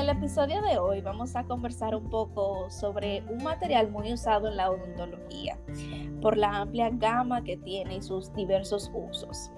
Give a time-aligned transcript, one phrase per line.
[0.00, 4.56] el episodio de hoy vamos a conversar un poco sobre un material muy usado en
[4.56, 5.58] la odontología,
[6.22, 9.50] por la amplia gama que tiene y sus diversos usos.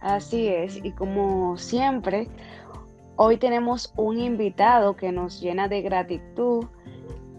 [0.00, 2.28] Así es, y como siempre,
[3.16, 6.66] hoy tenemos un invitado que nos llena de gratitud,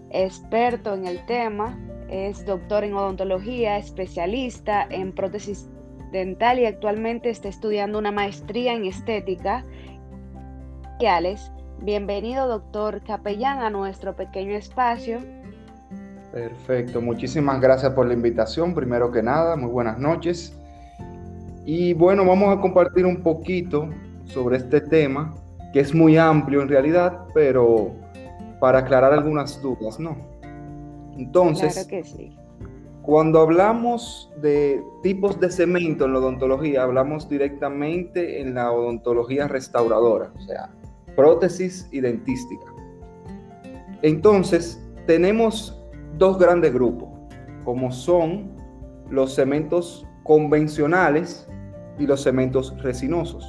[0.10, 1.78] experto en el tema,
[2.10, 5.70] es doctor en odontología, especialista en prótesis
[6.12, 9.64] dental y actualmente está estudiando una maestría en estética.
[11.82, 15.20] Bienvenido, doctor Capellán, a nuestro pequeño espacio.
[16.32, 20.58] Perfecto, muchísimas gracias por la invitación, primero que nada, muy buenas noches.
[21.66, 23.90] Y bueno, vamos a compartir un poquito
[24.26, 25.36] sobre este tema,
[25.72, 27.92] que es muy amplio en realidad, pero
[28.60, 30.18] para aclarar algunas dudas, ¿no?
[31.16, 32.36] Entonces, claro que sí.
[33.04, 40.32] Cuando hablamos de tipos de cemento en la odontología, hablamos directamente en la odontología restauradora,
[40.36, 40.70] o sea,
[41.18, 42.66] prótesis y dentística.
[44.04, 45.84] Entonces, tenemos
[46.18, 47.10] dos grandes grupos,
[47.66, 48.56] como son
[49.10, 51.50] los cementos convencionales
[51.98, 53.46] y los cementos resinosos.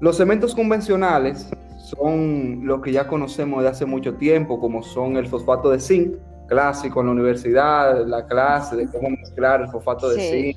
[0.00, 5.26] Los cementos convencionales son lo que ya conocemos de hace mucho tiempo, como son el
[5.26, 6.16] fosfato de zinc,
[6.48, 10.56] clásico en la universidad, la clase de cómo mezclar el fosfato de zinc.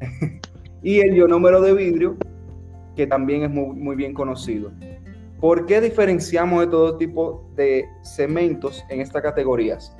[0.82, 2.16] y el ionómero de vidrio,
[2.94, 4.70] que también es muy, muy bien conocido.
[5.44, 9.94] ¿Por qué diferenciamos de todo tipo de cementos en estas categorías?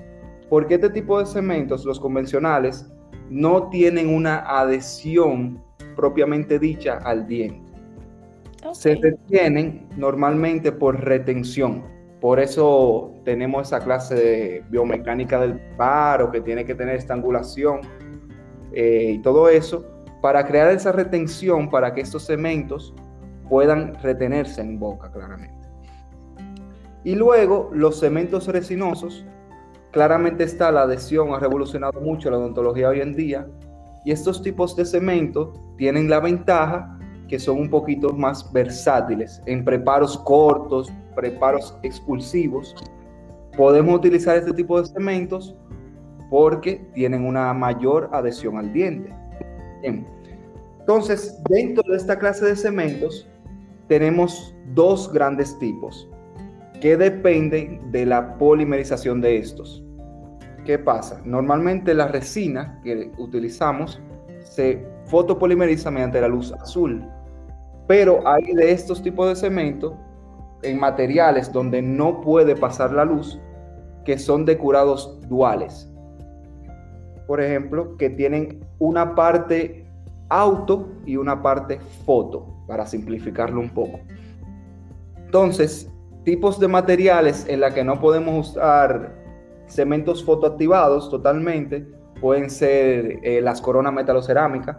[0.49, 2.91] Porque este tipo de cementos, los convencionales,
[3.29, 5.63] no tienen una adhesión
[5.97, 7.61] propiamente dicha al diente.
[8.73, 11.85] Se retienen normalmente por retención.
[12.23, 17.83] Por eso tenemos esa clase de biomecánica del paro que tiene que tener estrangulación
[18.73, 19.85] eh, y todo eso
[20.23, 22.95] para crear esa retención para que estos cementos
[23.49, 25.69] puedan retenerse en boca claramente.
[27.05, 29.25] Y luego los cementos resinosos,
[29.91, 33.47] claramente está la adhesión, ha revolucionado mucho la odontología hoy en día
[34.05, 39.65] y estos tipos de cemento tienen la ventaja que son un poquito más versátiles en
[39.65, 42.75] preparos cortos, preparos expulsivos.
[43.57, 45.57] Podemos utilizar este tipo de cementos
[46.31, 49.15] porque tienen una mayor adhesión al diente.
[49.83, 53.29] Entonces, dentro de esta clase de cementos,
[53.89, 56.09] tenemos dos grandes tipos
[56.81, 59.85] que dependen de la polimerización de estos.
[60.65, 61.21] ¿Qué pasa?
[61.25, 64.01] Normalmente la resina que utilizamos
[64.41, 67.07] se fotopolimeriza mediante la luz azul.
[67.87, 69.99] Pero hay de estos tipos de cemento
[70.63, 73.39] en materiales donde no puede pasar la luz
[74.05, 75.91] que son de curados duales.
[77.27, 79.84] Por ejemplo, que tienen una parte
[80.41, 84.01] auto y una parte foto, para simplificarlo un poco.
[85.25, 85.91] Entonces,
[86.25, 89.15] tipos de materiales en la que no podemos usar
[89.67, 91.87] cementos fotoactivados totalmente
[92.21, 94.79] pueden ser eh, las coronas metalocerámicas,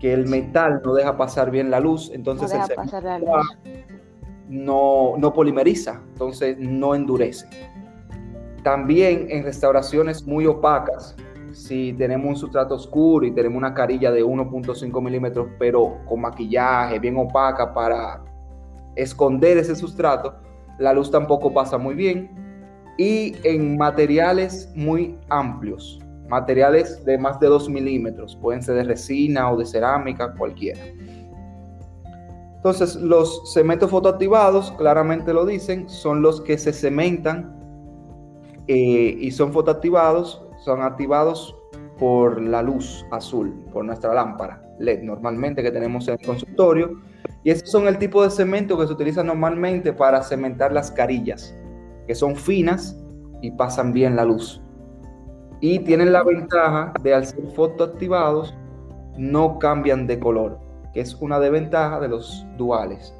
[0.00, 2.52] que el metal no deja pasar bien la luz, entonces
[4.48, 7.48] No, no polimeriza, entonces no endurece.
[8.62, 11.16] También en restauraciones muy opacas,
[11.56, 16.98] si tenemos un sustrato oscuro y tenemos una carilla de 1.5 milímetros, pero con maquillaje
[16.98, 18.22] bien opaca para
[18.94, 20.34] esconder ese sustrato,
[20.78, 22.30] la luz tampoco pasa muy bien.
[22.98, 29.50] Y en materiales muy amplios, materiales de más de 2 milímetros, pueden ser de resina
[29.50, 30.80] o de cerámica, cualquiera.
[32.56, 37.56] Entonces, los cementos fotoactivados, claramente lo dicen, son los que se cementan
[38.66, 41.56] eh, y son fotoactivados, son activados
[41.98, 47.00] por la luz azul, por nuestra lámpara LED normalmente que tenemos en el consultorio.
[47.42, 51.56] Y esos son el tipo de cemento que se utiliza normalmente para cementar las carillas,
[52.06, 53.02] que son finas
[53.40, 54.60] y pasan bien la luz
[55.60, 58.54] y tienen la ventaja de al ser fotoactivados
[59.16, 60.58] no cambian de color,
[60.92, 63.14] que es una desventaja de los duales,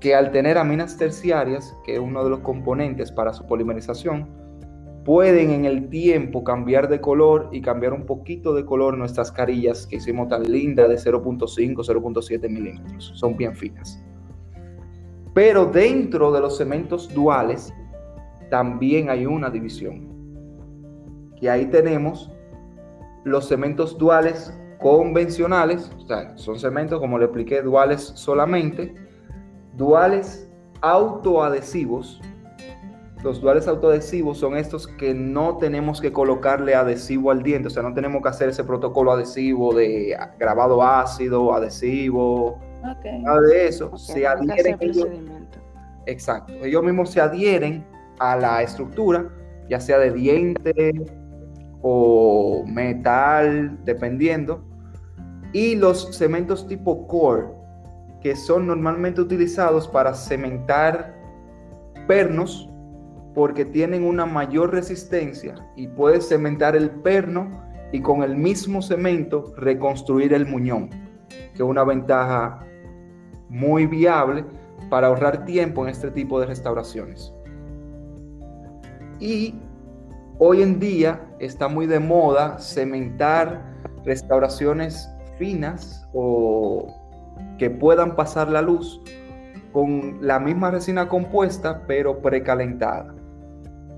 [0.00, 4.28] que al tener aminas terciarias, que es uno de los componentes para su polimerización,
[5.04, 9.86] pueden en el tiempo cambiar de color y cambiar un poquito de color nuestras carillas
[9.86, 13.12] que hicimos tan lindas de 0.5, 0.7 milímetros.
[13.14, 14.02] Son bien finas.
[15.32, 17.72] Pero dentro de los cementos duales
[18.50, 20.08] también hay una división.
[21.40, 22.30] Y ahí tenemos
[23.24, 28.94] los cementos duales convencionales, o sea, son cementos, como le expliqué, duales solamente,
[29.76, 30.50] duales
[30.80, 32.20] autoadhesivos.
[33.22, 37.82] Los duales autoadhesivos son estos que no tenemos que colocarle adhesivo al diente, o sea,
[37.82, 42.58] no tenemos que hacer ese protocolo adhesivo de grabado ácido, adhesivo,
[43.22, 43.96] nada de eso.
[43.98, 44.78] se adhieren
[46.06, 46.54] Exacto.
[46.64, 47.84] Ellos mismos se adhieren
[48.18, 49.28] a la estructura,
[49.68, 50.92] ya sea de diente
[51.82, 54.64] o metal, dependiendo.
[55.52, 57.48] Y los cementos tipo core,
[58.22, 61.14] que son normalmente utilizados para cementar
[62.06, 62.69] pernos
[63.34, 67.62] porque tienen una mayor resistencia y puedes cementar el perno
[67.92, 70.90] y con el mismo cemento reconstruir el muñón,
[71.28, 72.64] que es una ventaja
[73.48, 74.44] muy viable
[74.88, 77.32] para ahorrar tiempo en este tipo de restauraciones.
[79.18, 79.54] Y
[80.38, 83.62] hoy en día está muy de moda cementar
[84.04, 86.86] restauraciones finas o
[87.58, 89.02] que puedan pasar la luz
[89.72, 93.14] con la misma resina compuesta pero precalentada.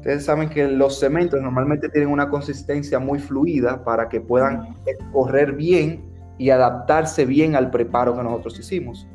[0.03, 4.75] Ustedes saben que los cementos normalmente tienen una consistencia muy fluida para que puedan
[5.13, 6.03] correr bien
[6.39, 9.07] y adaptarse bien al preparo que nosotros hicimos.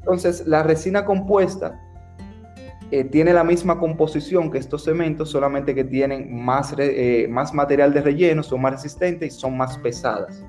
[0.00, 1.80] Entonces, la resina compuesta
[2.90, 7.94] eh, tiene la misma composición que estos cementos, solamente que tienen más, eh, más material
[7.94, 10.44] de relleno, son más resistentes y son más pesadas.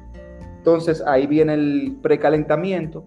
[0.57, 3.05] Entonces, ahí viene el precalentamiento,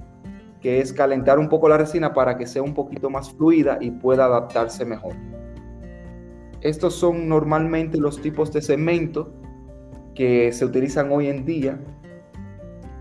[0.62, 3.90] que es calentar un poco la resina para que sea un poquito más fluida y
[3.90, 5.12] pueda adaptarse mejor.
[6.60, 9.32] Estos son normalmente los tipos de cemento
[10.14, 11.78] que se utilizan hoy en día.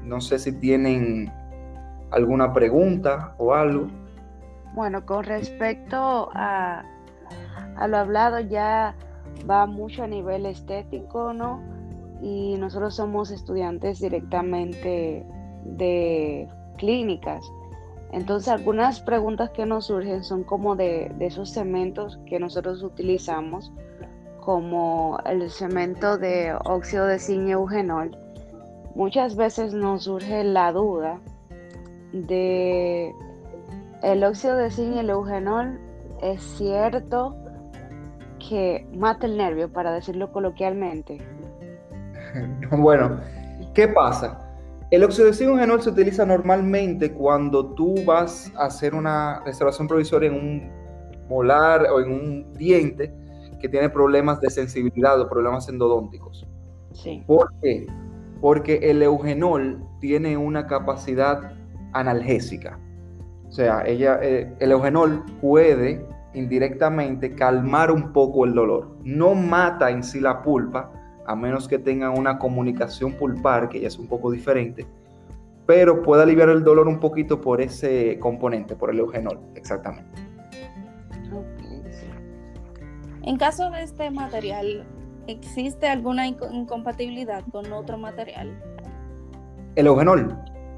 [0.04, 1.32] No sé si tienen
[2.12, 3.88] alguna pregunta o algo.
[4.76, 6.86] Bueno, con respecto a,
[7.88, 8.96] lo hablado ya
[9.50, 11.62] va mucho a nivel estético, ¿no?
[12.22, 15.26] Y nosotros somos estudiantes directamente
[15.66, 17.44] de clínicas.
[18.12, 23.72] Entonces algunas preguntas que nos surgen son como de, esos cementos que nosotros utilizamos,
[24.40, 28.18] como el cemento de óxido de zinc eugenol.
[28.96, 31.20] Muchas veces nos surge la duda
[32.14, 33.14] de
[34.02, 35.80] el óxido de zinc y el eugenol
[36.22, 37.36] es cierto
[38.48, 41.18] que mata el nervio, para decirlo coloquialmente.
[42.72, 43.20] bueno,
[43.74, 44.47] ¿qué pasa?
[44.90, 50.72] El zinc se utiliza normalmente cuando tú vas a hacer una restauración provisoria en un
[51.28, 53.14] molar o en un diente
[53.60, 56.48] que tiene problemas de sensibilidad o problemas endodónticos.
[56.94, 57.22] Sí.
[57.28, 57.86] ¿Por qué?
[58.40, 61.52] Porque el eugenol tiene una capacidad
[61.94, 62.80] analgésica.
[63.48, 68.98] O sea, ella, eh, el eugenol puede indirectamente calmar un poco el dolor.
[69.04, 70.92] No mata en sí la pulpa,
[71.28, 74.88] a menos que tengan una comunicación pulpar, que ya es un poco diferente,
[75.66, 80.22] pero puede aliviar el dolor un poquito por ese componente, por el eugenol, exactamente.
[83.24, 84.86] En caso de este material,
[85.28, 88.58] ¿existe alguna incompatibilidad con otro material?
[89.76, 90.34] El eugenol,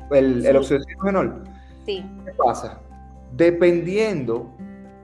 [0.09, 1.43] el, el eugenol.
[1.85, 2.03] Sí.
[2.25, 2.81] ¿Qué pasa?
[3.33, 4.49] Dependiendo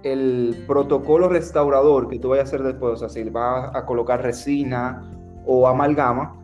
[0.02, 4.24] el protocolo restaurador que tú vayas a hacer después, o sea, si vas a colocar
[4.24, 5.04] resina
[5.46, 6.36] o amalgama,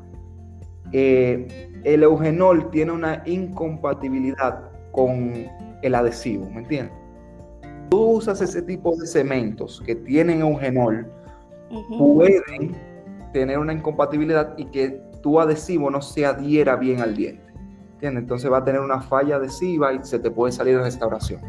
[0.92, 5.33] eh, el eugenol tiene una incompatibilidad con
[5.81, 6.95] el adhesivo, ¿me entiendes?
[7.89, 11.12] Tú usas ese tipo de cementos que tienen eugenol,
[11.98, 12.75] pueden
[13.33, 17.51] tener una incompatibilidad y que tu adhesivo no se adhiera bien al diente.
[17.94, 18.24] ¿Entiendes?
[18.24, 21.42] Entonces va a tener una falla adhesiva y se te puede salir de restauración.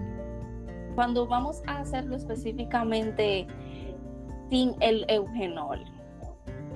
[0.94, 3.47] Cuando vamos a hacerlo específicamente
[4.51, 5.82] sin el eugenol,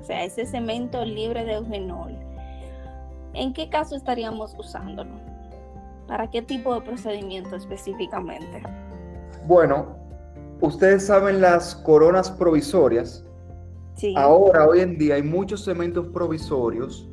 [0.06, 2.16] sea, ese cemento libre de eugenol,
[3.34, 5.10] ¿en qué caso estaríamos usándolo?
[6.06, 8.62] ¿Para qué tipo de procedimiento específicamente?
[9.46, 9.96] Bueno,
[10.60, 13.24] ustedes saben las coronas provisorias.
[13.94, 14.14] Sí.
[14.16, 17.08] Ahora, hoy en día, hay muchos cementos provisorios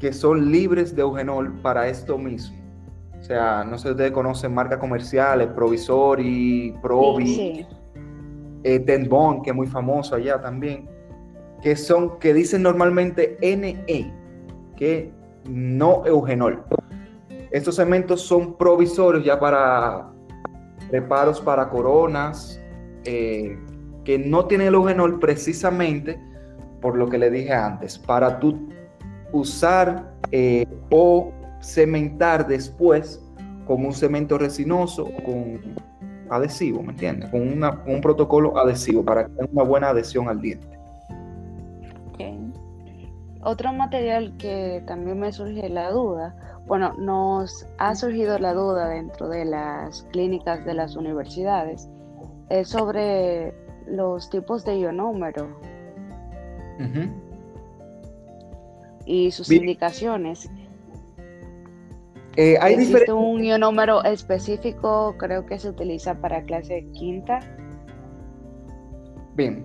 [0.00, 2.56] que son libres de eugenol para esto mismo.
[3.18, 7.66] O sea, no sé si ustedes conocen marcas comerciales, Provisori, Provi, sí,
[8.62, 10.88] eh, que es muy famoso allá también
[11.62, 14.12] que son, que dicen normalmente NE,
[14.76, 15.12] que
[15.48, 16.62] no eugenol.
[17.50, 20.08] Estos cementos son provisorios ya para
[20.90, 22.60] reparos para coronas,
[23.04, 23.58] eh,
[24.04, 26.18] que no tienen el eugenol precisamente
[26.80, 28.68] por lo que le dije antes, para tú
[29.32, 33.22] usar eh, o cementar después
[33.66, 35.60] con un cemento resinoso con
[36.30, 37.30] adhesivo, ¿me entiendes?
[37.30, 40.77] Con, un protocolo adhesivo para que tenga una buena adhesión al diente.
[43.42, 46.34] Otro material que también me surge la duda,
[46.66, 51.88] bueno, nos ha surgido la duda dentro de las clínicas de las universidades,
[52.48, 53.54] es sobre
[53.86, 55.48] los tipos de ionómero
[59.06, 60.50] y sus indicaciones.
[62.36, 65.14] Eh, hay ¿Existe un ionómero específico?
[65.18, 67.40] Creo que se utiliza para clase quinta.
[69.34, 69.64] Bien,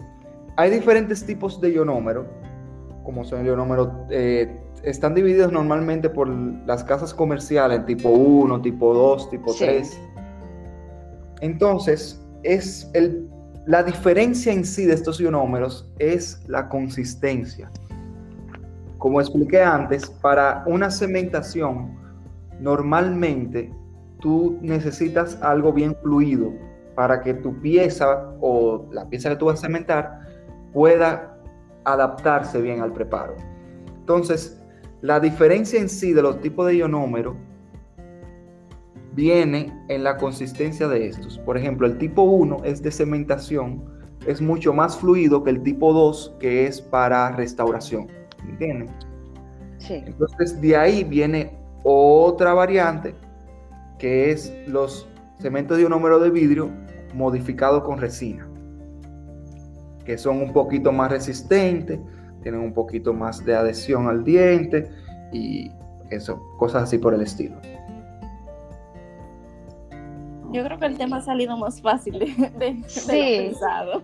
[0.56, 2.26] hay diferentes tipos de ionómero,
[3.04, 9.30] como son el eh, están divididos normalmente por las casas comerciales, tipo 1, tipo 2,
[9.30, 10.00] tipo 3.
[11.42, 13.30] Entonces, es el,
[13.66, 17.72] la diferencia en sí de estos ionómeros es la consistencia.
[18.98, 21.98] Como expliqué antes, para una cementación,
[22.60, 23.72] normalmente
[24.20, 26.54] tú necesitas algo bien fluido
[26.96, 30.20] para que tu pieza o la pieza que tú vas a cementar
[30.72, 31.33] pueda
[31.86, 33.36] adaptarse bien al preparo.
[34.00, 34.60] Entonces,
[35.02, 37.36] la diferencia en sí de los tipos de ionómero
[39.14, 41.38] viene en la consistencia de estos.
[41.40, 43.84] Por ejemplo, el tipo 1 es de cementación,
[44.26, 48.08] es mucho más fluido que el tipo 2 que es para restauración.
[48.48, 48.90] ¿Entienden?
[49.78, 50.04] Sí.
[50.06, 53.16] Entonces, de ahí viene otra variante
[54.00, 55.08] que es los
[55.40, 56.72] cementos de ionómero de vidrio
[57.14, 58.48] modificados con resina,
[60.06, 62.00] que son un poquito más resistentes,
[62.42, 64.90] tienen un poquito más de adhesión al diente
[65.32, 65.72] y
[66.10, 67.56] eso, cosas así por el estilo.
[70.52, 73.10] Yo creo que el tema ha salido más fácil de, de, sí.
[73.10, 74.04] pensado.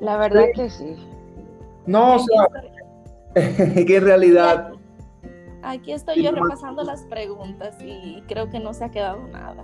[0.00, 0.96] La verdad que sí.
[1.86, 2.48] No, o sea,
[3.84, 4.72] que en realidad...
[5.62, 9.62] Aquí estoy yo repasando las preguntas y creo que no se ha quedado nada.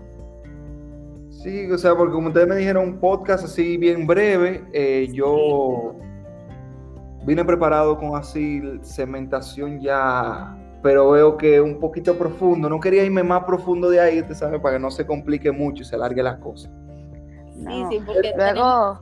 [1.42, 5.94] Sí, o sea, porque como ustedes me dijeron un podcast así bien breve, eh, yo
[7.24, 12.68] vine preparado con así cementación ya, pero veo que un poquito profundo.
[12.68, 15.82] No quería irme más profundo de ahí, usted sabe, para que no se complique mucho
[15.82, 16.72] y se alargue las cosas.
[17.54, 19.00] Sí, sí, porque luego,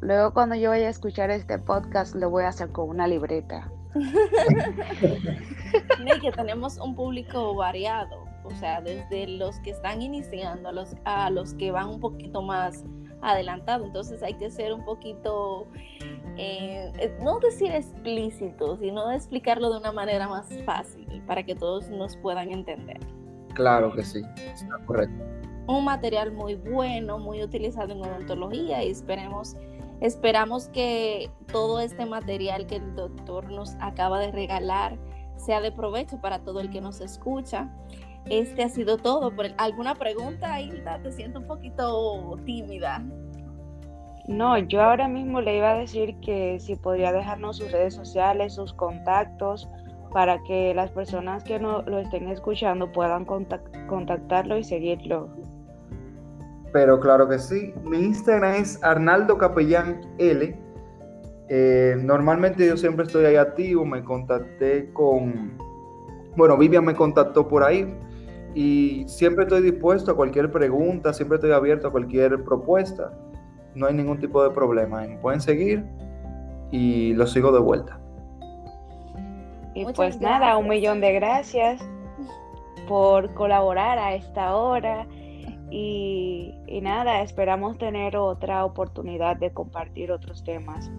[0.00, 3.70] luego cuando yo vaya a escuchar este podcast, lo voy a hacer con una libreta.
[6.20, 11.30] que tenemos un público variado, o sea, desde los que están iniciando a los, a
[11.30, 12.84] los que van un poquito más
[13.22, 13.84] adelantado.
[13.84, 15.66] Entonces hay que ser un poquito,
[16.36, 22.16] eh, no decir explícito, sino explicarlo de una manera más fácil para que todos nos
[22.16, 23.00] puedan entender.
[23.54, 25.24] Claro que sí, está correcto.
[25.68, 29.56] Un material muy bueno, muy utilizado en odontología y esperemos,
[30.00, 34.98] esperamos que todo este material que el doctor nos acaba de regalar
[35.36, 37.70] sea de provecho para todo el que nos escucha.
[38.30, 39.32] Este ha sido todo.
[39.58, 41.00] ¿Alguna pregunta, Hilda?
[41.02, 43.02] Te siento un poquito tímida.
[44.28, 48.54] No, yo ahora mismo le iba a decir que si podría dejarnos sus redes sociales,
[48.54, 49.68] sus contactos,
[50.12, 55.28] para que las personas que no lo estén escuchando puedan contactarlo y seguirlo.
[56.72, 57.74] Pero claro que sí.
[57.84, 60.56] Mi Instagram es Arnaldo Capellán L.
[61.48, 63.84] Eh, normalmente yo siempre estoy ahí activo.
[63.84, 65.58] Me contacté con.
[66.36, 67.86] Bueno, Vivian me contactó por ahí
[68.54, 73.12] y siempre estoy dispuesto a cualquier pregunta, siempre estoy abierto a cualquier propuesta.
[73.74, 75.00] No hay ningún tipo de problema.
[75.00, 75.84] Me pueden seguir
[76.70, 77.98] y lo sigo de vuelta.
[79.74, 81.82] Y pues nada, un millón de gracias
[82.86, 85.06] por colaborar a esta hora.
[85.70, 90.90] Y, y, nada, esperamos tener otra oportunidad de compartir otros temas.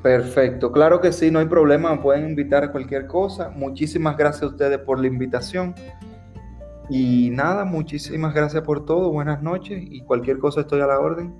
[0.00, 3.50] Perfecto, claro que sí, no hay problema, me pueden invitar a cualquier cosa.
[3.50, 5.74] Muchísimas gracias a ustedes por la invitación.
[6.90, 11.34] Y nada, muchísimas gracias por todo, buenas noches y cualquier cosa estoy a la orden.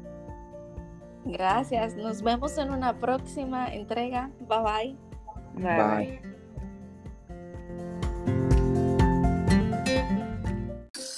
[1.24, 4.30] Gracias, nos vemos en una próxima entrega.
[4.40, 5.08] Bye bye.
[5.54, 6.20] Bye.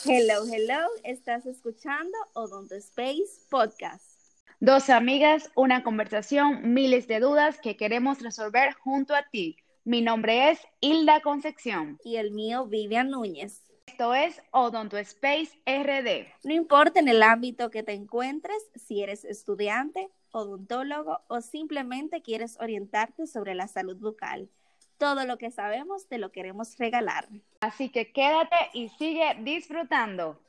[0.04, 4.20] Hello, hello, estás escuchando Odonto Space Podcast.
[4.60, 9.56] Dos amigas, una conversación, miles de dudas que queremos resolver junto a ti.
[9.84, 11.98] Mi nombre es Hilda Concepción.
[12.04, 13.69] Y el mío, Vivian Núñez.
[14.00, 16.26] Esto es Odonto Space RD.
[16.44, 22.56] No importa en el ámbito que te encuentres, si eres estudiante, odontólogo o simplemente quieres
[22.60, 24.48] orientarte sobre la salud bucal.
[24.96, 27.28] Todo lo que sabemos te lo queremos regalar.
[27.60, 30.40] Así que quédate y sigue disfrutando.